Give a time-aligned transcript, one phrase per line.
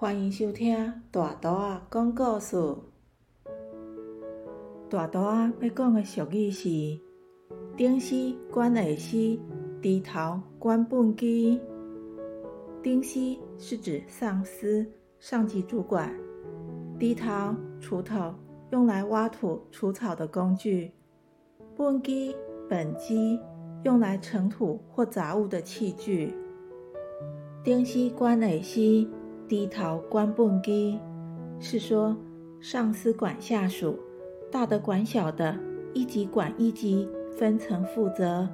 [0.00, 2.56] 欢迎收听大图啊讲故事。
[4.88, 6.68] 大图啊要讲的俗语是：
[7.76, 9.36] 顶司管下司，
[9.82, 11.60] 低头管本机。
[12.80, 13.18] 顶司
[13.58, 14.86] 是指上司、
[15.18, 16.08] 上级主管；
[16.96, 17.28] 低头
[17.80, 18.32] 锄头，
[18.70, 20.92] 用来挖土除草的工具；
[21.76, 22.36] 本机
[22.68, 23.40] 本机，
[23.82, 26.32] 用来盛土或杂物的器具。
[27.64, 29.04] 顶司管下司，
[29.48, 30.98] 低头管本机，
[31.58, 32.14] 是说
[32.60, 33.98] 上司管下属，
[34.50, 35.58] 大的管小的，
[35.94, 38.46] 一级管一级，分层负责。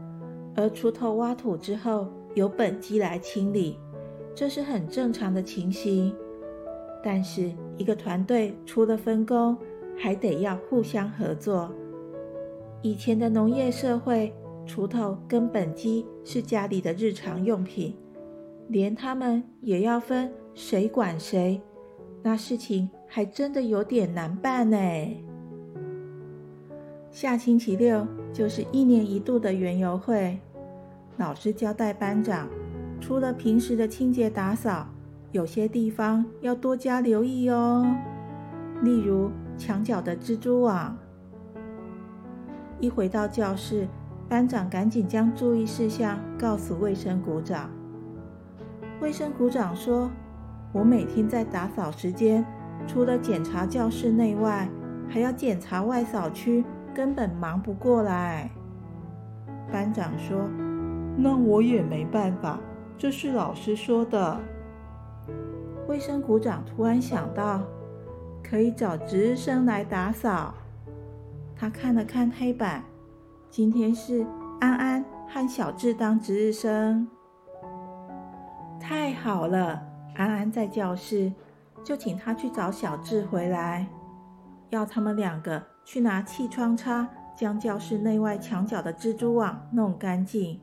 [0.55, 3.77] 而锄头挖土之后，由本机来清理，
[4.34, 6.14] 这是很正常的情形。
[7.02, 9.56] 但是一个团队除了分工，
[9.98, 11.70] 还得要互相合作。
[12.83, 14.33] 以前的农业社会，
[14.66, 17.94] 锄头跟本机是家里的日常用品。
[18.68, 21.60] 连他们也要分谁管谁，
[22.22, 24.76] 那事情还真的有点难办呢。
[27.10, 30.38] 下星期六就是一年一度的园游会，
[31.18, 32.48] 老师交代班长，
[33.00, 34.88] 除了平时的清洁打扫，
[35.30, 37.86] 有些地方要多加留意哦。
[38.82, 40.96] 例如墙角的蜘蛛网。
[42.80, 43.86] 一回到教室，
[44.28, 47.70] 班长赶紧将注意事项告诉卫生股长。
[49.00, 50.10] 卫生股长说
[50.72, 52.44] ：“我每天在打扫时间，
[52.86, 54.68] 除了检查教室内外，
[55.08, 56.64] 还要检查外扫区，
[56.94, 58.50] 根本忙不过来。”
[59.70, 60.48] 班长说
[61.18, 62.58] ：“那我也没办法，
[62.96, 64.40] 这是老师说的。”
[65.86, 67.62] 卫生股长突然想到，
[68.42, 70.54] 可以找值日生来打扫。
[71.56, 72.84] 他看了看黑板，
[73.50, 74.27] 今天是
[74.60, 77.06] 安安和小智当值日生。
[78.86, 79.83] 太好了，
[80.14, 81.33] 安安在教室，
[81.83, 83.86] 就请他去找小智回来，
[84.68, 90.61] 要他们两个去拿气窗叉，将教室内外墙角的蜘蛛网弄干净。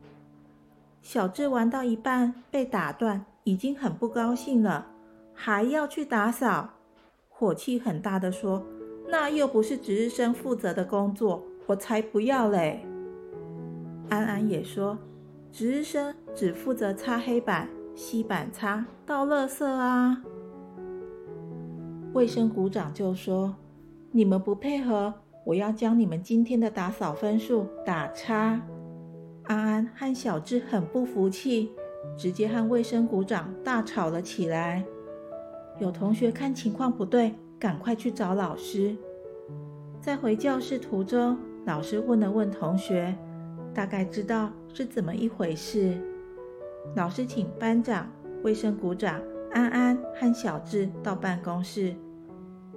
[1.02, 4.86] 小智玩到一半被打断，已经很不高兴了，
[5.34, 6.70] 还要去打扫，
[7.28, 8.64] 火气很大的说
[9.10, 12.86] ：“那又不是值日生负责的工作，我才不要嘞！”
[14.10, 14.96] 安安也说
[15.52, 17.68] ：“值日生只负责擦黑板。”
[18.02, 20.24] 吸板擦、倒垃圾啊！
[22.14, 23.56] 卫生股长就说
[24.12, 25.14] ：“你们不配合，
[25.46, 28.60] 我要将你们今天的打扫分数打叉。”
[29.46, 31.70] 安安和小智很不服气，
[32.18, 34.84] 直接和卫生股长大吵了起来。
[35.78, 38.98] 有同学看情况不对，赶快去找老师。
[40.02, 43.16] 在回教室途中，老师问了问同学，
[43.76, 46.02] 大概知道是怎么一回事。
[46.96, 48.08] 老师请班长、
[48.44, 49.22] 卫生股长
[49.52, 51.96] 安安和小智到办公室，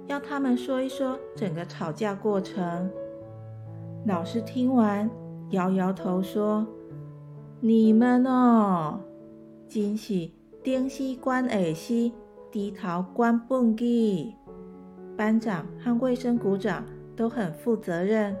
[0.07, 2.89] 要他们说一说整个吵架过程。
[4.05, 5.09] 老师听完，
[5.49, 6.65] 摇摇头说
[7.59, 8.99] ：“你们哦，
[9.67, 10.29] 真是
[10.63, 12.13] 顶西关耳西，
[12.51, 14.35] 低头关蹦机。
[15.17, 18.35] 班长和卫生股长都很负责任，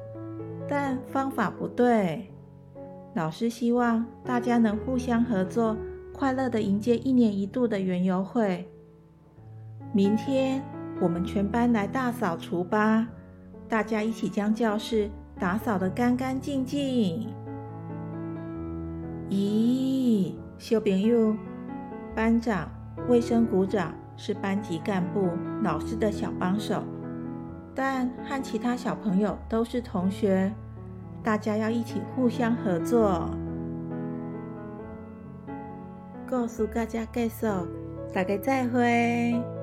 [0.69, 2.31] 但方法不对。”
[3.15, 5.77] 老师希望大家能互相合作，
[6.13, 8.69] 快乐的迎接一年一度的园游会。
[9.93, 10.61] 明天
[10.99, 13.07] 我们全班来大扫除吧，
[13.69, 15.09] 大家一起将教室
[15.39, 17.33] 打扫得干干净净。
[19.29, 21.33] 咦，小朋友，
[22.13, 22.69] 班长、
[23.07, 25.29] 卫生股长是班级干部、
[25.63, 26.83] 老师的小帮手，
[27.73, 30.51] 但和其他小朋友都是同学。
[31.25, 33.27] 大家要一起互相合作。
[36.27, 37.65] 告诉大家介绍，
[38.13, 39.54] 大家再会。